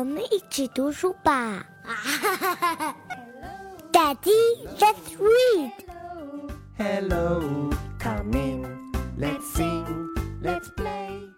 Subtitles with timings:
[0.00, 1.64] 我们一起读书吧。
[3.92, 5.72] Daddy, let's read.
[6.76, 8.86] Hello, come in.
[9.18, 10.08] Let's sing,
[10.42, 11.30] let's play.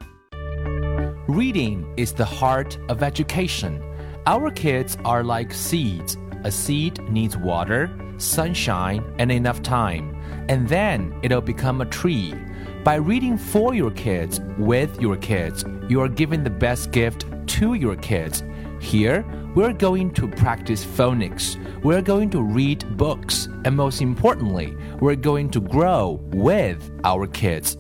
[1.28, 3.80] Reading is the heart of education.
[4.26, 6.16] Our kids are like seeds.
[6.44, 10.16] A seed needs water, sunshine, and enough time,
[10.48, 12.34] and then it'll become a tree.
[12.82, 17.26] By reading for your kids, with your kids, you are giving the best gift
[17.58, 18.42] to your kids.
[18.82, 21.56] Here, we're going to practice phonics.
[21.82, 23.48] We're going to read books.
[23.64, 27.76] And most importantly, we're going to grow with our kids.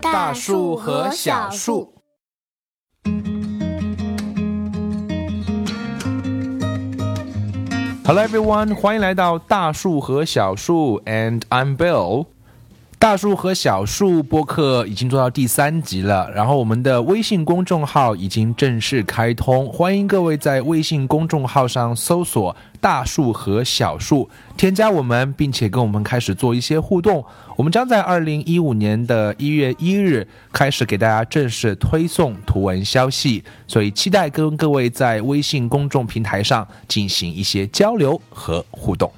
[0.00, 1.92] 大树和小树。
[8.04, 12.26] Hello everyone，欢迎来到大树和小树，and I'm Bill。
[13.01, 27.25] 大树和小树播客已经做到第三集了，然后我们的微信公众号已经正式开通，欢迎各位在微信公众号上搜索“大树和小树”，添加我们，并且跟我们开始做一些互动。
[27.55, 39.11] 我们将在二零一五年的一月一日开始给大家正式推送图文消息，所以期待跟各位在微信公众平台上进行一些交流和互动。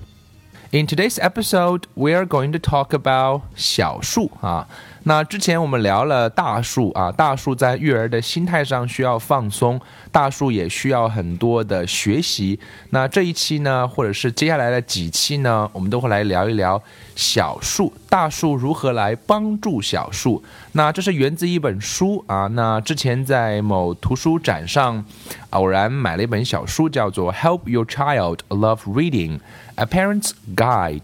[0.73, 4.69] In today's episode, we are going to talk about 小树啊。
[5.06, 9.80] 那之前我们聊了大树啊，大树在育儿的心态上需要放松，
[10.12, 12.58] 大树也需要很多的学习。
[12.92, 16.82] 那这一期呢，或者是接下来的几期呢，我们都会来聊一聊
[17.16, 20.42] 小树，大树如何来帮助小树。
[20.72, 22.48] 那这是源自一本书啊。
[22.48, 25.04] 那之前在某图书展上
[25.50, 29.40] 偶然买了一本小书，叫做《Help Your Child Love Reading:
[29.76, 31.00] A Parent's Guide》。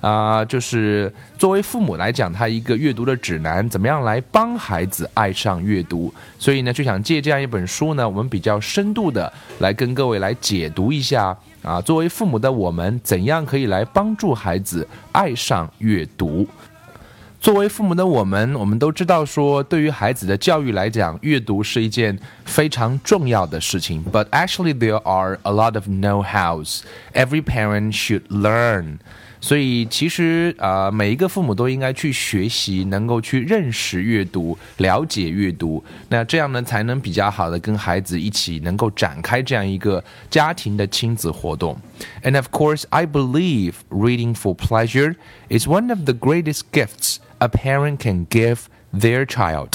[0.00, 6.12] 啊、就是作为父母来讲，他一个阅读的指南，怎么样来帮孩子爱上阅读？
[6.38, 16.46] 所以呢，就想借这样一本书呢，我们比较深度的来跟各位来解读一下啊，作为父母的我们，怎样可以来帮助孩子爱上阅读？
[17.38, 24.04] 作为父母的我们，我们都知道说，对于孩子的教育来讲，阅读是一件非常重要的事情。
[24.12, 26.80] But actually, there are a lot of know-hows
[27.14, 28.98] every parent should learn.
[29.40, 41.76] 所以其实啊、每一个父母都应该去学习，能够去认识阅读、了解阅读，那这样呢，才能比较好的跟孩子一起能够展开这样一个家庭的亲子活动。
[42.22, 45.16] And of course, I believe reading for pleasure
[45.48, 49.70] is one of the greatest gifts a parent can give their child.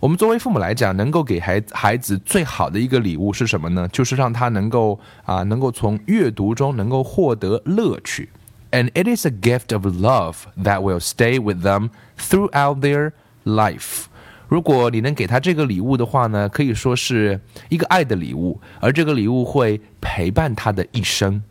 [0.00, 3.88] 我们作为父母来讲，能够给孩孩子最好的一个礼物是什么呢？
[3.88, 8.28] 就是让他能够啊，能够从阅读中能够获得乐趣。
[8.73, 14.05] And it is a gift of love that will stay with them throughout their life.
[14.47, 17.39] 如果你能给他这个礼物的话呢，可以说是
[17.69, 21.41] 一个爱的礼物，而这个礼物会陪伴他的一生。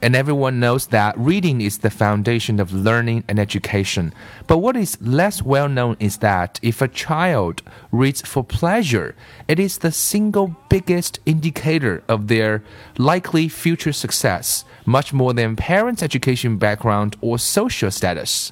[0.00, 4.12] And everyone knows that reading is the foundation of learning and education.
[4.46, 9.14] But what is less well known is that if a child reads for pleasure,
[9.48, 12.62] it is the single biggest indicator of their
[12.98, 18.50] likely future success, much more than parents' education background or social status.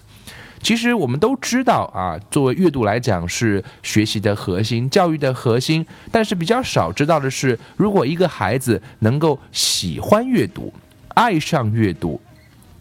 [0.62, 10.72] 其实我们都知道啊，作为阅读来讲是学习的核心、教育的核心，但是比较少知道的是，如果一个孩子能够喜欢阅读，
[11.19, 12.17] 爱上阅读，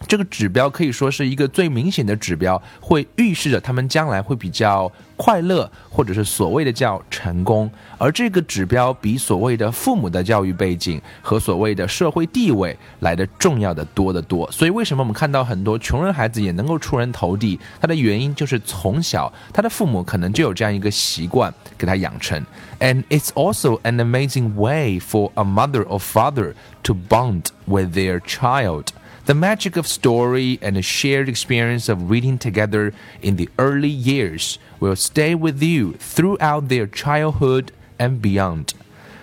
[0.06, 7.70] 这个指标可以说是一个最明显的指标，会预示着他们将来会比较快乐，或者是所谓的叫成功。
[7.98, 14.50] 而这个指标比所谓的父母的教育背景和所谓的社会地位来的重要的多得多。
[14.52, 17.58] 所以，为什么我们看到很多穷人孩子也能够出人头地？
[17.80, 22.40] 他的原因就是从小他的父母可能就有这样一个习惯给他养成。
[22.78, 26.54] And it's also an amazing way for a mother or father
[26.84, 28.84] to bond with their child.
[29.28, 34.56] The magic of story and the shared experience of reading together in the early years
[34.80, 37.66] will stay with you throughout their childhood
[37.98, 38.68] and beyond.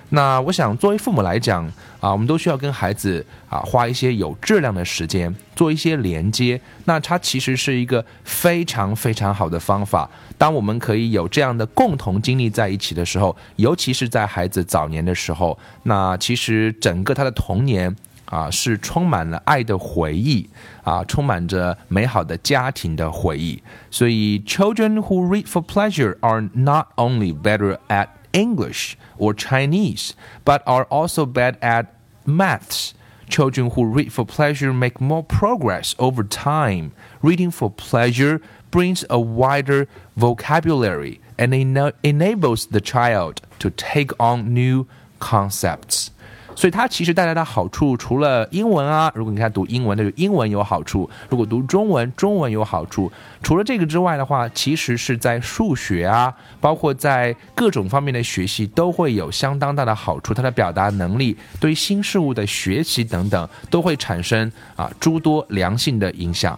[0.09, 1.65] 那我想，作为父母来讲
[1.99, 6.61] 啊，我们都需要跟孩子啊花一些有质量的时间，做一些连接。
[6.83, 10.07] 那它其实是一个非常非常好的方法。
[10.37, 17.95] 当我们可以有这样的共同经历在一起的时候，尤其是在孩子早年的时候，那其实整个他的童年。
[18.26, 20.48] 啊，是充满了爱的回忆
[20.84, 23.62] 啊，充满着美好的家庭的回忆。
[23.90, 30.12] 所以，children who read for pleasure are not only better at English or Chinese,
[30.44, 31.86] but are also bad at
[32.24, 32.92] maths.
[33.28, 36.90] Children who read for pleasure make more progress over time.
[37.22, 38.40] Reading for pleasure
[38.70, 39.86] brings a wider
[40.16, 44.86] vocabulary and ena- enables the child to take on new
[45.20, 46.10] concepts.
[46.55, 53.11] 所以它其实带来的好处，除了英文啊，如果你看读英文，那就英文有好处；如果读中文，中文有好处。
[53.43, 60.33] 除了这个之外的话，其实是在数学啊，包括在各种方面的学习都会有相当大的好处。
[60.33, 66.57] 它的表达能力、对新事物的学习等等，都会产生啊诸多良性的影响。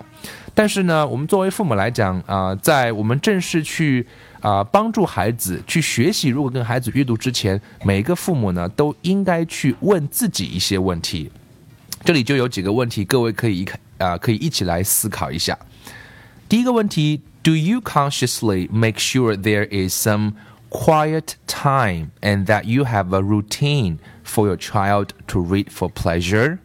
[0.54, 4.06] 但是呢，我们作为父母来讲啊，在我们正式去。
[4.42, 6.30] 啊，帮助孩子去学习。
[6.30, 11.32] 如果跟孩子阅读之前，每一个父母呢都应该去问自己一些问题。
[12.04, 15.58] 这里就有几个问题，各位可以一看啊，可以一起来思考一下。
[16.48, 20.34] 第一个问题：Do you consciously make sure there is some
[20.70, 26.60] quiet time and that you have a routine for your child to read for pleasure？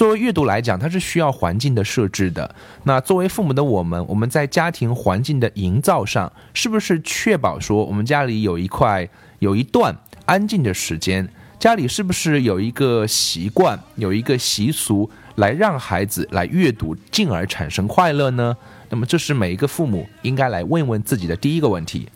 [0.00, 2.54] 作为阅读来讲，它是需要环境的设置的。
[2.84, 9.06] 那作为父母的我们，我们在家庭环境的营造上，是不是确保说我们家里有一块、
[9.40, 9.94] 有一段
[10.24, 11.28] 安静的时间？
[11.58, 18.56] 家里是不是有一个习惯、有一个习俗，来让孩子来阅读，进而产生快乐呢？
[18.88, 22.08] 那么，这是每一个父母应该来问问自己的第一个问题。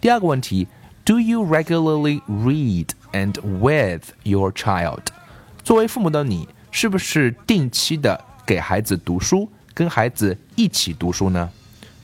[0.00, 0.66] 第二个问题
[1.04, 5.02] ：Do you regularly read and with your child？
[5.62, 6.48] 作为父母的你。
[6.77, 11.49] 是不是定期的给孩子读书，跟孩子一起读书呢？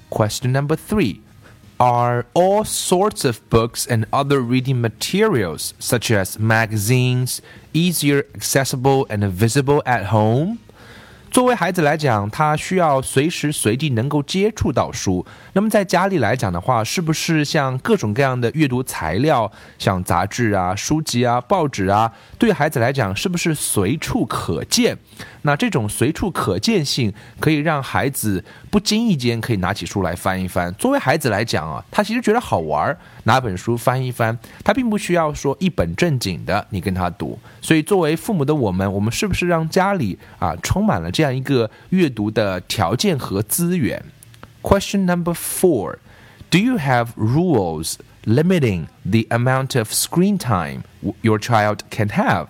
[0.10, 1.20] Question number three.
[1.78, 7.40] Are all sorts of books and other reading materials, such as magazines,
[7.72, 10.58] easier accessible and visible at home?
[11.35, 15.27] 作为孩子来讲，他需要随时随地能够接触到书。
[15.55, 24.97] 那么在家里来讲的话，是不是像各种各样的阅读材料，像杂志啊、书籍啊、报纸啊，对孩子来讲是不是随处可见？
[25.43, 30.73] 那这种随处可见性，可以让孩子不经意间可以拿起书来翻一翻。
[30.75, 37.39] 作为孩子来讲啊，他其实觉得好玩儿，拿本书翻一翻，他并不需要说一本正经的你跟他读。
[37.61, 44.03] 所以作为父母的我们，我们是不是让家里啊充满了这样一个阅读的条件和资源
[44.63, 45.97] ？Question number four:
[46.51, 50.83] Do you have rules limiting the amount of screen time
[51.23, 52.47] your child can have?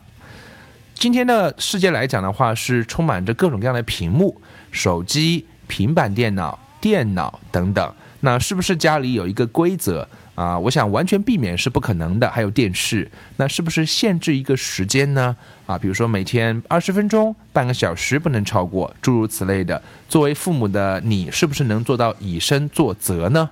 [0.94, 4.40] 今天的世界来讲的话，是充满着各种各样的屏幕，
[4.70, 7.94] 手机、平板电脑、电脑等等。
[8.20, 10.08] 那是不是家里有一个规则？
[10.34, 12.28] 啊，我想完全避免是不可能的。
[12.28, 15.36] 还有电视，那是不是限制一个时间呢？
[15.66, 19.80] 啊，比如说每天二十分钟、半个小时不能超过，诸如此类的。
[20.08, 23.50] 作为父母的你，是不是能做到以身作则呢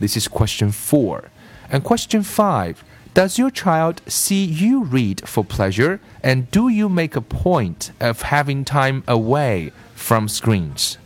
[0.00, 1.22] ？This is question four,
[1.70, 2.74] and question five.
[3.14, 8.24] Does your child see you read for pleasure, and do you make a point of
[8.24, 10.96] having time away from screens?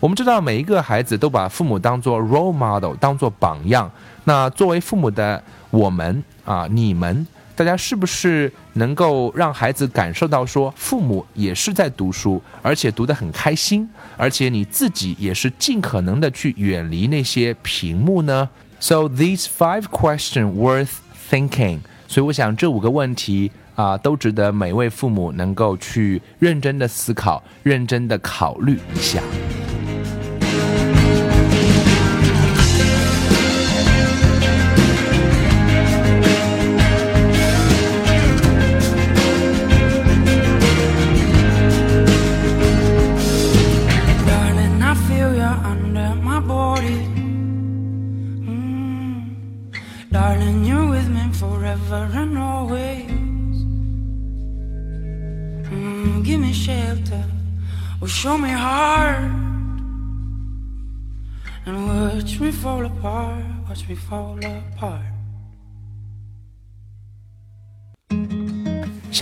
[0.00, 3.90] 我们知道每一个孩子都把父母当做 role model，当做榜样。
[4.24, 18.48] 那作为父母的我们啊，你们大家是不是能够让孩子感受到说，父母也是在读书，而且读得很开心，而且你自己也是尽可能的去远离那些屏幕呢
[18.80, 20.90] ？So these five questions worth
[21.30, 21.80] thinking。
[22.08, 29.22] 所以我想这五个问题啊，都值得每位父母能够去认真的思考，认真的考虑一下。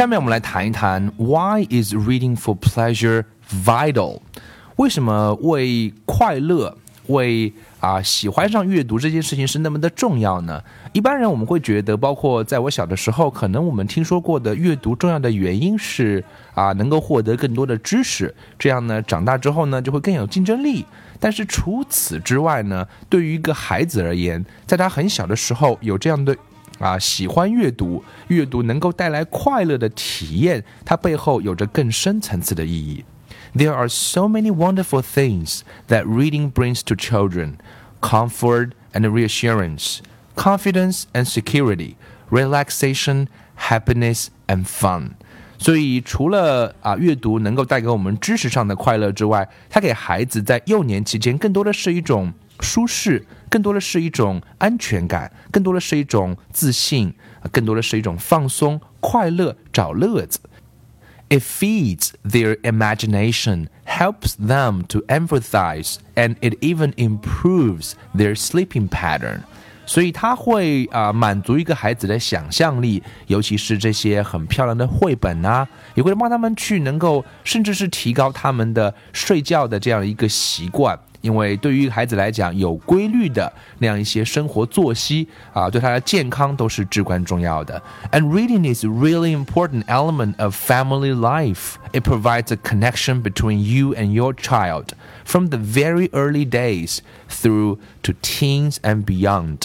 [0.00, 3.24] 下面我们来谈一谈 Why is reading for pleasure
[3.66, 4.20] vital？
[4.76, 6.74] 为什么为快乐、
[7.08, 10.64] 为啊喜欢上阅读这件事情是那么的重要呢？
[10.94, 20.82] 一般人我们会觉得，包括在我小的时候，可能我们听说过的阅读重要的原因是啊，能够获得更多的知识，这样呢，长大之后呢就会更有竞争力。
[21.18, 26.34] 但是除此之外呢，对于一个孩子而言，在他很小的时候有这样的
[26.80, 33.04] 啊喜欢阅读，阅读能够带来快乐的体验，它背后有着更深层次的意义。
[33.54, 37.52] There are so many wonderful things that reading brings to children:
[38.00, 40.00] comfort and reassurance.
[40.36, 41.96] confidence and security,
[42.30, 43.26] relaxation,
[43.68, 45.10] happiness and fun。
[45.58, 57.12] 所以，除了啊阅读能够带给我们知识上的快乐之外，它给孩子在幼年期间更多的是一种舒适、更多的是一种安全感，更多的是一种自信，
[57.50, 60.38] 更多的是一种放松、快乐、找乐子。
[61.28, 69.40] It feeds their imagination, helps them to empathize, and it even improves their sleeping pattern.
[69.86, 80.96] 所以它会啊满足一个孩子的想象力，尤其是这些很漂亮的绘本啊，也会帮他们去能够，甚至是提高他们的睡觉的这样一个习惯。
[81.21, 87.81] 因为对于孩子来讲，有规律的那样一些生活作息啊，对他的健康都是至关重要的。
[88.11, 91.75] And reading is a really important element of family life.
[91.93, 94.89] It provides a connection between you and your child
[95.23, 96.99] from the very early days
[97.29, 99.61] through to teens and beyond.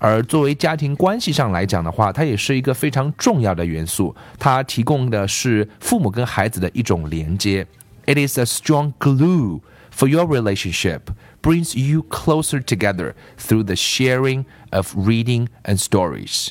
[0.00, 4.14] 而作为家庭关系上来讲的话，它也是一个非常重要的元素。
[4.38, 7.66] 它提供的是父母跟孩子的一种连接。
[8.06, 9.60] It is a strong glue
[9.93, 16.49] for your relationship brings you closer together through the sharing of reading and stories.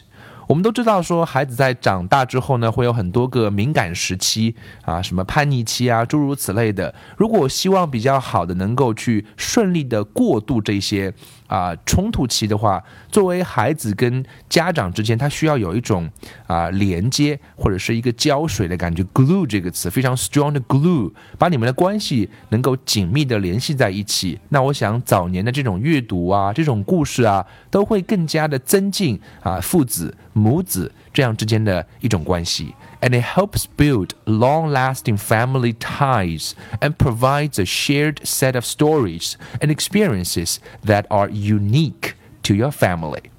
[0.48, 6.94] 我们都知道，说孩子在长大之后呢，会有很多个敏感时期啊，什么叛逆期啊，诸如此类的。
[7.16, 11.14] 如果希望比较好的能够去顺利的过渡这些
[11.52, 16.10] 啊冲突期的话，作为孩子跟家长之间，他需要有一种
[16.46, 24.40] 啊连接或者是一个胶水的感觉，glue 这个词非常 strong 的 glue，把你们的关系能够紧密的联系在一起。
[24.48, 30.16] 那我想早年的这种阅读啊，这种故事啊，都会更加的增进啊父子。
[30.34, 40.60] 母子这样之间的一种关系，and it helps build long-lasting family ties and provides a shared set of stories and experiences
[40.82, 43.31] that are unique to your family.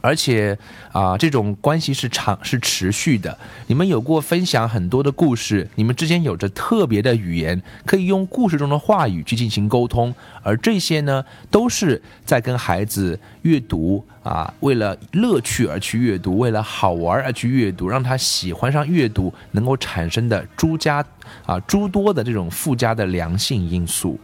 [0.00, 0.56] 而且
[0.92, 3.36] 啊，这种关系是长是持续的。
[3.66, 10.14] 你们有过分享很多的故事，你们之间有着特别的语言，可以用故事中的话语去进行沟通。
[10.42, 21.04] 而这些呢，都是在跟孩子阅读啊，为了乐趣而去阅读，为了好玩而去阅读，让他喜欢上阅读，能够产生的诸家
[21.44, 24.18] 啊诸多的这种附加的良性因素。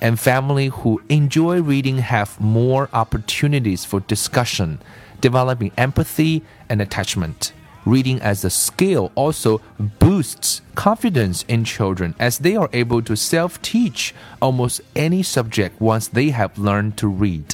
[0.00, 4.78] And family who enjoy reading have more opportunities for discussion
[5.20, 7.52] developing empathy and attachment.
[7.86, 9.60] Reading as a skill also
[9.98, 16.08] boosts confidence in children as they are able to self teach almost any subject once
[16.08, 17.44] they have learned to read.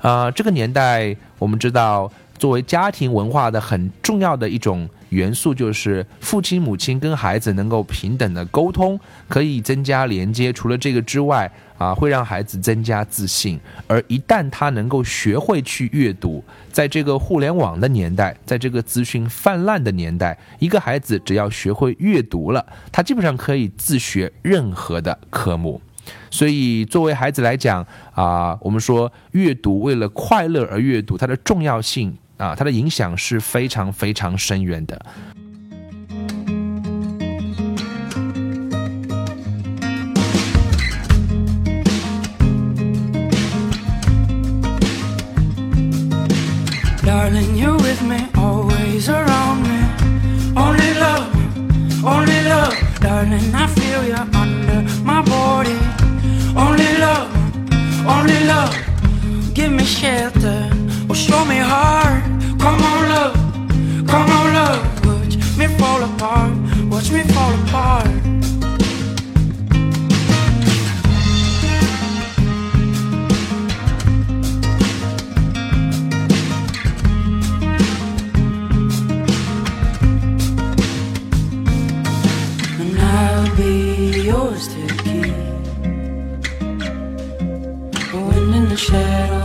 [0.00, 8.99] 啊、呃，这个年代我们知道，作为家庭文化的很重要的一种 元素，就是父亲、母亲跟孩子能够平等的沟通，
[9.29, 10.51] 可以增加连接。
[10.51, 13.59] 除了这个之外，啊，会让孩子增加自信。
[13.87, 25.81] 而一旦他能够学会去阅读，在这个互联网的年代，在这个资讯泛滥的年代，一个孩子只要学会阅读了，他基本上可以自学任何的科目。
[26.31, 34.99] 所以，作为孩子来讲啊，我们说阅读为了快乐而阅读，它的重要性啊，它的影响是非常非常深远的。
[47.03, 49.79] Darling, you're with me, always around me.
[50.55, 51.27] Only love,
[52.03, 52.75] only love.
[52.99, 55.77] Darling, I feel you under my body.
[56.55, 57.29] Only love,
[58.07, 58.75] only love.
[59.53, 60.69] Give me shelter,
[61.07, 62.30] or show me heart.
[62.61, 63.33] Come on, love,
[64.07, 65.05] come on, love.
[65.07, 66.55] Watch me fall apart,
[66.91, 68.07] watch me fall apart.
[82.79, 85.33] and I'll be yours to keep.
[88.13, 89.41] Wind in the shadow,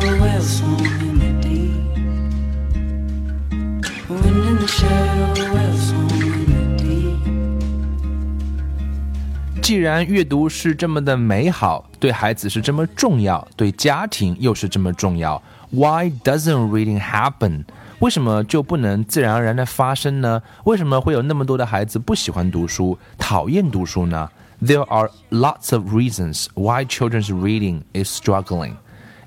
[9.66, 17.64] 既然阅读是这么的美好，对孩子是这么重要，对家庭又是这么重要，Why doesn't reading happen？
[17.98, 20.40] 为什么就不能自然而然的发生呢？
[20.66, 24.30] 为什么会有那么多的孩子不喜欢读书，讨厌读书呢
[24.62, 28.74] ？There are lots of reasons why children's reading is struggling.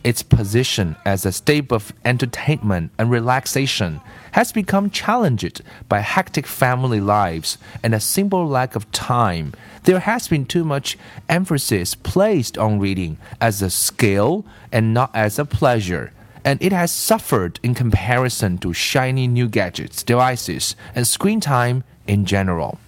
[0.03, 4.00] Its position as a staple of entertainment and relaxation
[4.32, 9.53] has become challenged by hectic family lives and a simple lack of time.
[9.84, 15.38] There has been too much emphasis placed on reading as a skill and not as
[15.38, 16.13] a pleasure
[16.46, 22.25] and it has suffered in comparison to shiny new gadgets, devices, and screen time in
[22.25, 22.79] general.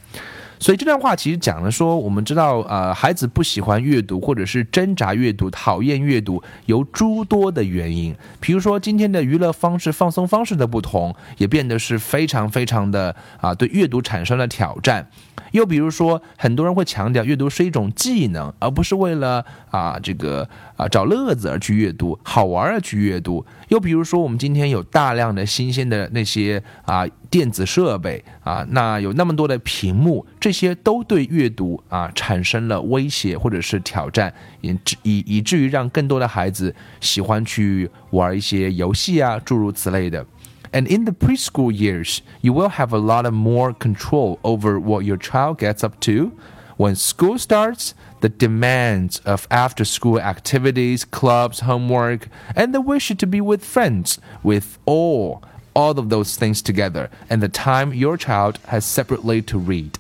[0.62, 8.16] 所以这段话其实讲了说，我们知道，呃，孩子不喜欢阅读，或者是挣扎阅读、讨厌阅读，有诸多的原因。
[8.40, 15.10] 比如说，今天的娱乐方式、放松方式的不同，也变得是非常非常的啊，对阅读产生了挑战。
[15.54, 20.48] 又比如说，很多人会强调阅读是一种技能，而不是为了啊这个
[20.82, 23.46] 啊找乐子而去阅读，好玩而去阅读。
[23.68, 40.26] 又比如说，我们今天有大量的新鲜的那些啊电子设备啊，那有那么多的屏幕，这些都对阅读啊产生了威胁或者是挑战，以以以至于让更多的孩子喜欢去玩一些游戏啊，诸如此类的。
[40.74, 45.18] And in the preschool years, you will have a lot of more control over what your
[45.18, 46.32] child gets up to.
[46.81, 53.27] When school starts, the demands of after school activities, clubs, homework, and the wish to
[53.27, 55.43] be with friends, with all,
[55.75, 59.93] all of those things together, and the time your child has separately to read.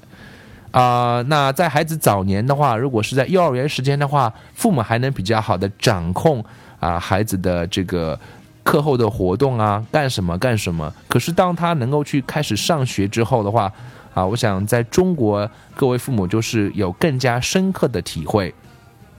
[0.73, 6.45] 啊、呃，那在孩子早年的话，如果是在幼儿园时间的话，父母还能比较好的掌控
[6.79, 8.19] 啊、孩子的这个
[8.62, 10.93] 课后的活动啊，干什么干什么。
[11.09, 13.73] 可是当他能够去开始上学之后的话，
[14.13, 18.53] 啊，我想在中国各位父母就是有更加深刻的体会。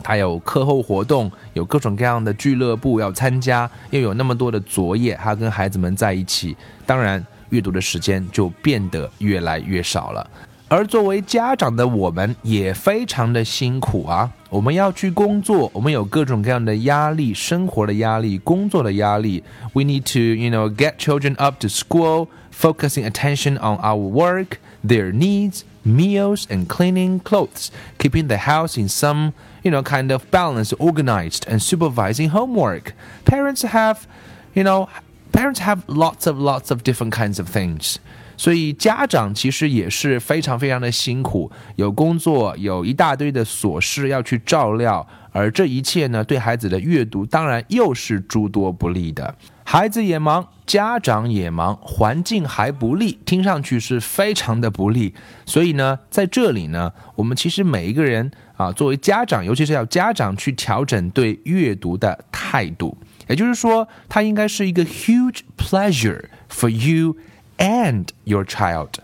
[0.03, 10.29] 他有课后活动，有各种各样的俱乐部要参加，又有那么多的作业，他跟孩子们在一起，当然阅读的时间就变得越来越少了。
[10.69, 14.29] 而作为家长的我们也非常的辛苦啊！
[14.49, 19.45] 我们要去工作，我们有各种各样的压力，生活的压力，工作的压力。
[19.75, 25.12] We need to, you know, get children up to school, focusing attention on our work, their
[25.12, 30.74] needs, meals, and cleaning clothes, keeping the house in some, you know, kind of balance,
[30.78, 32.94] organized, and supervising homework.
[33.26, 34.08] Parents have,
[34.54, 34.88] you know,
[35.32, 37.98] parents have lots of lots of different kinds of things.
[38.40, 49.34] 所以家长其实也是非常非常的辛苦，有工作，有一大堆的琐事要去照料，而这一切呢，对孩子的阅读当然又是诸多不利的。
[49.65, 55.15] 孩子也忙，家长也忙，环境还不利，听上去是非常的不利。
[55.47, 62.97] 所以呢，在这里呢，我们其实每一个人啊，作为家长，尤其是要家长去调整对阅读的态度，
[63.29, 67.17] 也就是说，它应该是一个 huge pleasure for you。
[67.59, 68.95] and your child.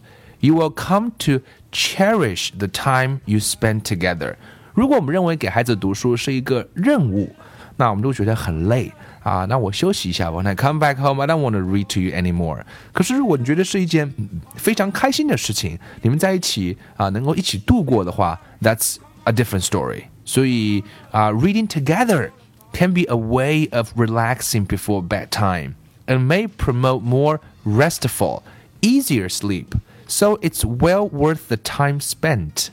[0.40, 4.34] You will come to cherish the time you spend together.
[4.74, 7.34] 如果我们认为给孩子读书是一个任务，
[7.76, 9.45] 那我们就觉得很累啊。
[9.45, 12.63] 那我休息一下，When I come back home, I don't want to read to you anymore.
[12.91, 14.13] 可是如果你觉得是一件
[14.55, 20.03] 非常开心的事情，你们在一起啊，能够一起度过的话，That's a different story.
[20.25, 22.31] 所以啊，reading together
[22.73, 25.73] can be a way of relaxing before bedtime
[26.07, 28.41] and may promote more restful,
[28.81, 29.75] easier sleep.
[30.07, 32.69] So it's well worth the time spent.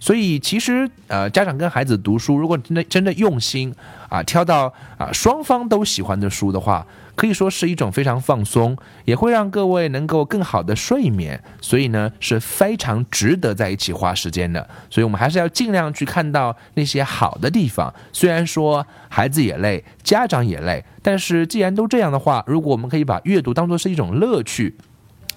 [0.00, 3.74] 所以其实呃，家长跟孩子读书，如果真的真的用心
[4.08, 11.42] 啊，挑到啊双方都喜欢的书的话，可以说是一种非常放松，也会让各位能够更好的睡眠。
[11.60, 14.68] 所以呢，是非常值得在一起花时间的。
[14.88, 17.92] 所以我们还是要尽量去看到那些好的地方。
[18.12, 24.76] 虽然说孩子也累，家长也累，但是既然都这样的话，如果我们可以把阅读当做是一种乐趣。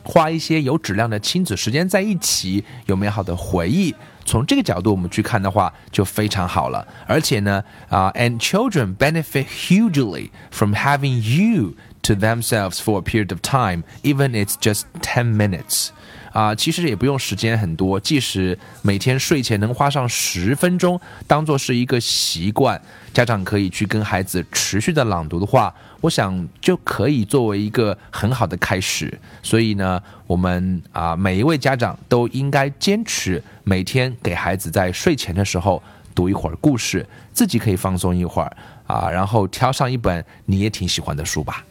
[0.03, 3.93] 花一些有质量的亲子时间在一起，有美好的回忆。
[4.24, 6.86] 从这个角度我们去看的话，就非常好了。
[7.06, 14.54] 而且呢，啊、uh,，and children benefit hugely from having you to themselves for a period of time, even it's
[14.60, 15.90] just ten minutes.
[16.31, 22.81] 啊，其实也不用时间很多，即使每天睡前能花上十分钟，当做是一个习惯，
[23.13, 29.19] 家长可以去跟孩子持续的朗读的话，我想就可以作为一个很好的开始。
[29.43, 35.83] 所以呢，我们啊每一位家长都应该坚持每天给孩子在睡前的时候
[36.15, 41.65] 读一会儿故事，自己可以放松一会儿啊，然后挑上一本你也挺喜欢的书吧。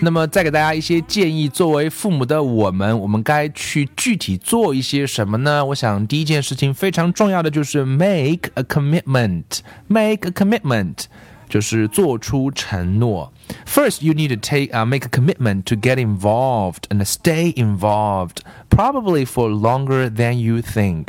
[0.00, 5.64] 那么再给大家一些建议，作为父母的我们，我们该去具体做一些什么呢？
[5.64, 9.60] 我想第一件事情非常重要的就是 make a commitment。
[9.88, 11.04] make a commitment
[11.48, 13.32] 就是做出承诺。
[13.66, 19.24] First, you need to take uh, make a commitment to get involved and stay involved, probably
[19.24, 21.06] for longer than you think.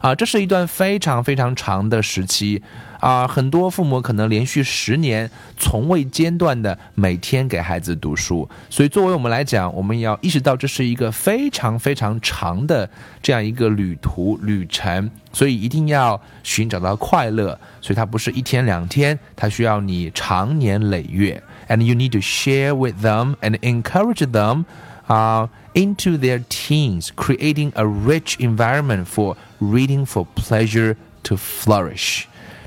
[0.00, 2.62] 啊，这是一段非常非常长的时期
[3.00, 12.88] 啊，很多父母可能连续十年从未间断的每天给孩子读书，所以作为我们来讲，我们要意识到这是一个非常非常长的
[13.22, 24.64] 这样一个旅途旅程，所以一定要寻找到快乐，所以它不是一天两天，它需要你长年累月，and you need to share with them and encourage them.
[25.08, 32.24] Uh, into their teens, creating a rich environment for reading for pleasure to flourish.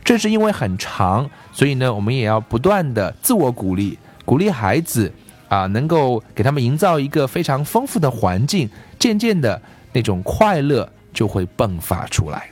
[0.10, 3.96] 正是因为很长，所以呢，我们也要不断的自我鼓励，
[4.26, 5.14] 鼓励孩子
[5.48, 8.68] 啊，能够给他们营造一个非常丰富的环境，
[8.98, 9.62] 渐渐的
[9.94, 12.50] 那种快乐就会迸发出来。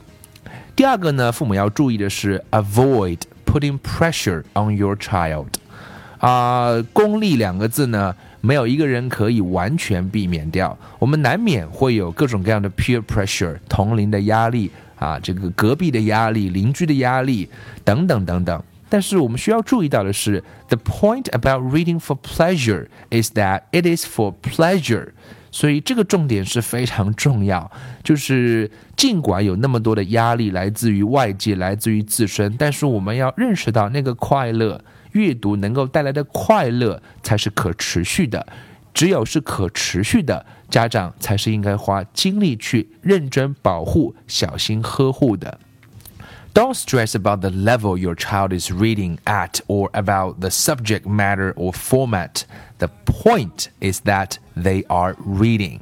[0.75, 5.47] 第二个呢，父母要注意的是，avoid putting pressure on your child。
[6.19, 10.77] 啊，功利两个字呢，没有一个人可以完全避免掉。
[10.99, 17.49] 我们难免会有各种各样的 peer pressure，同龄的压力啊，这个隔壁的压力、邻居的压力
[17.83, 18.63] 等等等等。
[18.89, 25.09] 但是我们需要注意到的是，the point about reading for pleasure is that it is for pleasure。
[25.51, 27.69] 所以这个重点是非常重要，
[28.03, 34.83] 就是尽管有那么多的压力来自于外界、来自于自身，但是我们要认识到那个快乐。
[35.13, 38.45] 阅读能够带来的快乐才是可持续的，
[38.97, 45.59] 只有是可持续的，家长才是应该花精力去认真保护、小心呵护的。
[46.51, 51.71] Don't stress about the level your child is reading at or about the subject matter or
[51.71, 52.41] format.
[52.79, 55.81] The point is that they are reading.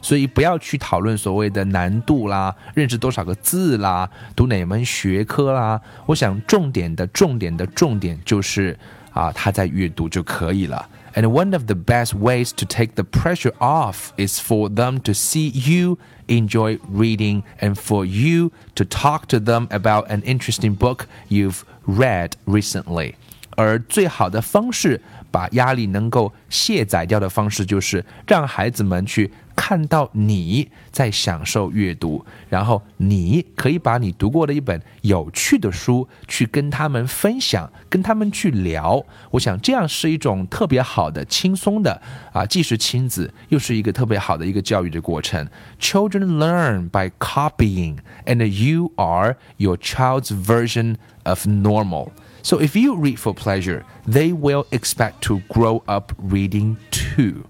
[0.00, 5.78] 所以不要去讨论所谓的难度啦，认识多少个字啦，读哪门学科啦。
[6.06, 8.74] 我想重点的重点的重点就是
[9.12, 10.88] 啊，他在阅读就可以了。
[11.16, 15.48] And one of the best ways to take the pressure off is for them to see
[15.48, 21.64] you enjoy reading and for you to talk to them about an interesting book you've
[21.86, 23.16] read recently.
[23.56, 39.04] 而最好的方式，把压力能够卸载掉的方式，就是让孩子们去看到你在享受阅读，然后你可以把你读过的一本有趣的书去跟他们分享，跟他们去聊。
[39.30, 42.00] 我想这样是一种特别好的、轻松的
[42.32, 45.48] 啊，既是亲子，又是一个特别好的一个教育的过程。
[45.80, 52.08] Children learn by copying, and you are your child's version of normal.
[52.44, 57.46] So if you read for pleasure, they will expect to grow up reading too.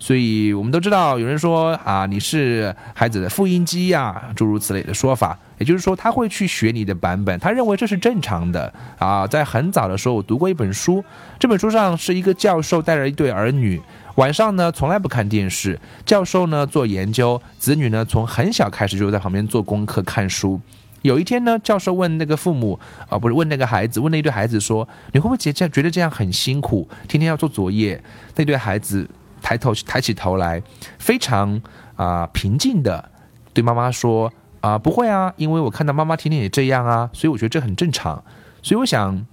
[0.00, 5.38] 所以我们都知道，有人说啊，你是孩子的复印机呀，诸如此类的说法。
[5.58, 9.26] 也就是说，他会去学你的版本，他认为这是正常的啊。
[9.26, 11.04] 在很早的时候，我读过一本书，
[11.38, 13.78] 这本书上是一个教授带着一对儿女，
[14.14, 20.60] 晚上呢从来不看电视，教授呢做研究，子女呢从很小开始就在旁边做功课看书。
[21.02, 28.02] 有一天呢，教授问那个父母啊，不是问那个孩子，问那一对孩子说：“你会不会觉觉得这样很辛苦，天天要做作业？”
[28.34, 29.08] 那对孩子
[29.40, 30.60] 抬头抬起头来，
[30.98, 31.60] 非常
[31.94, 33.10] 啊平静的
[33.54, 38.22] 对妈妈说：“啊，不会啊，因为我看到妈妈天天也这样啊，所以我觉得这很正常。
[38.60, 39.24] 所以我想，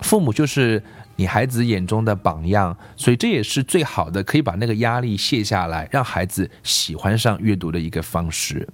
[0.00, 0.82] 父母就是
[1.16, 8.68] 你孩子眼中的榜样，所以这也是最好的可以把那个压力卸下来，让孩子喜欢上阅读的一个方式。”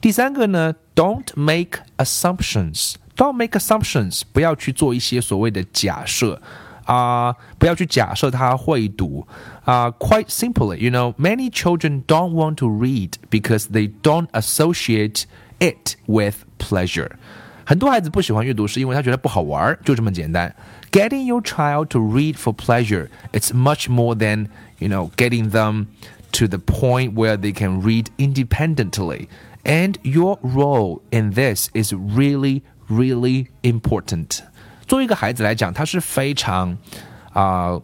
[0.00, 2.94] 第三个呢，Don't make assumptions.
[3.16, 4.22] Don't make assumptions.
[4.32, 6.40] 不要去做一些所谓的假设
[6.84, 9.26] 啊，不要去假设他会读
[9.64, 9.90] 啊。
[9.92, 15.24] Quite simply, you know, many children don't want to read because they don't associate
[15.60, 17.12] it with pleasure.
[17.64, 20.52] 很多孩子不喜欢阅读，是因为他觉得不好玩，就这么简单。
[20.90, 25.86] Getting your child to read for pleasure, it's much more than you know getting them
[26.32, 29.28] to the point where they can read independently.
[29.67, 34.39] And your role in this is really, really important.
[34.87, 36.77] 作为一个孩子来讲，他是非常
[37.33, 37.77] 啊、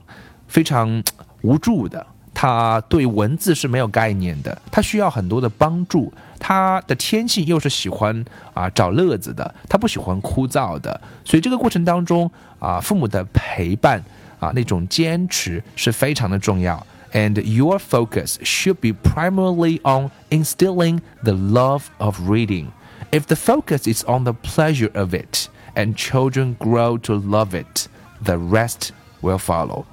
[0.48, 1.04] 非常
[1.41, 2.08] 无助的。
[2.34, 6.12] 他对文字是没有概念的，他需要很多的帮助。
[6.39, 11.00] 他的天性又是喜欢啊找乐子的，他不喜欢枯燥的。
[11.26, 14.02] 所以这个过程当中啊，父母的陪伴
[14.39, 16.86] 啊，那种坚持是非常的重要。
[17.13, 22.71] And your focus should be primarily on instilling the love of reading.
[23.12, 27.88] If the focus is on the pleasure of it, and children grow to love it,
[28.23, 28.89] the rest
[29.21, 29.86] will follow.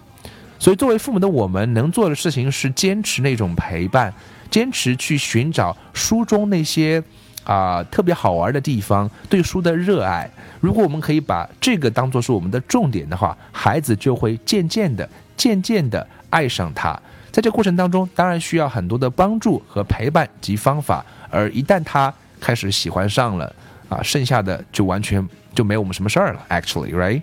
[0.59, 4.13] 所以，作为父母的我们能做的事情是坚持那种陪伴，
[4.51, 7.03] 坚持去寻找书中那些
[7.45, 10.31] 啊、特别好玩的地方，对书的热爱。
[10.61, 17.00] 如果我们可以把这个当做是我们的重点的话，孩子就会渐渐的、渐渐的爱上它。
[17.32, 21.06] 在这过程当中，当然需要很多的帮助和陪伴及方法。
[21.30, 23.54] 而一旦他 开始喜欢上了
[23.90, 26.46] 啊，剩下的就完全就没我们什么事儿了。
[26.50, 27.22] Actually, right？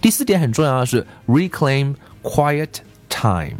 [0.00, 3.58] 第四点很重要的是 reclaim quiet time.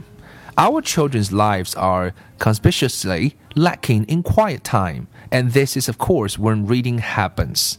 [0.57, 6.67] Our children's lives are conspicuously lacking in quiet time, and this is, of course, when
[6.67, 7.75] reading happens.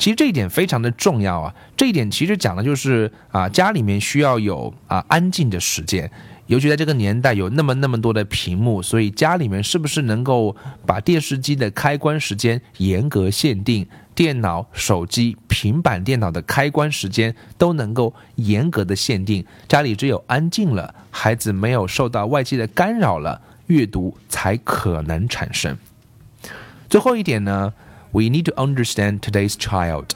[0.00, 1.54] 其实这一点非常的重要啊！
[1.76, 6.10] 这一点其实讲的就是啊，家里面需要有啊安静的时间，
[6.46, 19.44] 尤其在这个年代有那么那么多的屏幕，所以家里面是不是能够把电视机的开关时间严格限定，电脑、手机、平板电脑的开关时间都能够严格的限定？
[19.68, 25.76] 家里只有安静了，孩子没有受到外界的干扰了，阅读才可能产生。
[26.88, 27.74] 最后一点呢
[28.12, 30.06] ？We need to understand today's child.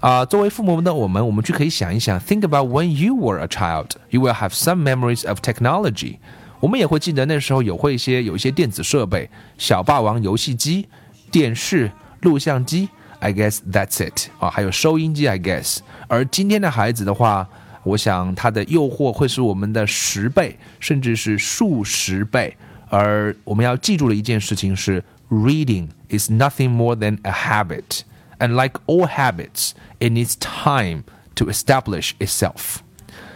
[0.00, 3.92] 啊、作为父母的我们，我们就可以想一想，think about when you were a child.
[4.10, 6.18] You will have some memories of technology.
[6.60, 10.86] 我们也会记得那时候有会一些有一些电子设备，小霸王游戏机、
[11.30, 12.88] 电视、录像机。
[13.18, 14.28] I guess that's it.
[14.38, 15.26] 啊，还有收音机。
[15.26, 15.78] I guess.
[16.06, 17.48] 而今天的孩子的话，
[17.82, 22.54] 我想他的诱惑会是我们的十倍，甚至是数十倍。
[22.88, 28.02] 而我们要记住的一件事情是，reading is nothing more than a habit,
[28.38, 32.78] and like all habits, it needs time to establish itself.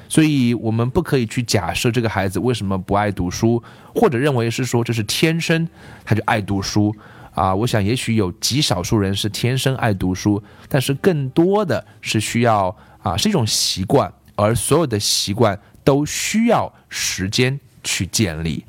[0.08, 3.62] 所以我们不可以去假设这个孩子为什么不爱读书，
[3.94, 5.68] 或者认为是说这是天生
[6.04, 6.92] 他就爱读书
[7.32, 7.54] 啊。
[7.54, 18.64] 我想也许有极少数人是天生爱读书，但是更多的是需要啊是一种习惯，而所有的习惯都需要时间去建立。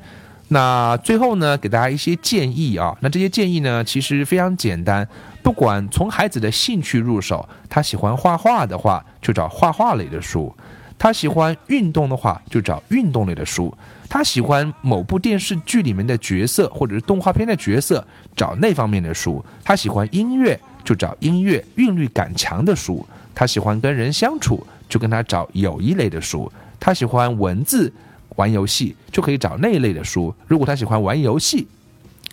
[0.54, 2.94] 那最后呢，给大家一些建议啊。
[3.00, 5.08] 那这些建议呢，其实非常简单。
[5.42, 10.54] 不管从孩子的兴趣入手，他喜欢画画的话，就找画画类的书；
[11.00, 13.74] 他喜欢运动的话，就找运动类的书；
[14.10, 27.92] 他喜欢某部电视剧里面的角色或者是动画片的角色，找那方面的书；他喜欢音乐，就找音乐韵律感强的书；他喜欢跟人相处，就跟他找友谊类的书；他喜欢文字。
[28.42, 31.68] 玩游戏就可以找那一类的书，如果他喜欢玩游戏，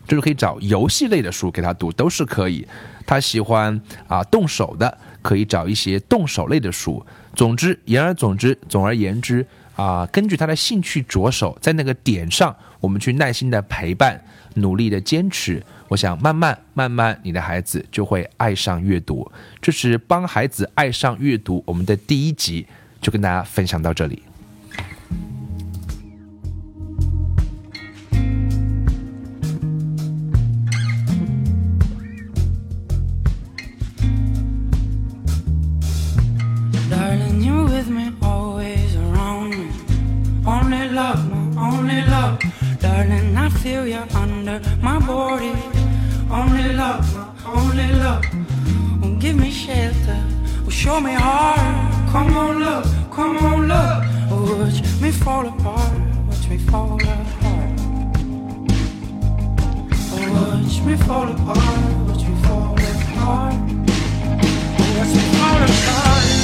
[0.06, 2.66] 就是可以找游戏类的书给他读，都是可以。
[3.06, 7.04] 他喜欢啊动手的，可以找一些动手类的书。
[7.34, 14.18] 总之，言而总之，总而言之啊，根据他的兴趣着手，在那个点上，我们去耐心的陪伴，
[14.54, 15.62] 努力的坚持。
[15.88, 19.30] 我想慢慢慢慢，你的孩子就会爱上阅读。
[19.60, 22.66] 这是帮孩子爱上阅读，我们的第一集
[23.02, 24.22] 就跟大家分享到这里。
[37.40, 39.70] You're with me, always around me.
[40.44, 41.20] Only love,
[41.54, 42.40] my only love.
[42.80, 45.54] Darling, I feel you under my body.
[46.30, 48.24] Only love, my only love.
[49.20, 50.20] Give me shelter,
[50.68, 52.10] show me heart.
[52.10, 54.04] Come on, love, come on, love.
[54.30, 55.92] Watch me fall apart,
[56.26, 57.78] watch me fall apart.
[60.10, 61.58] Watch me fall apart,
[62.08, 63.54] watch me fall apart.
[64.98, 66.37] Watch me fall apart.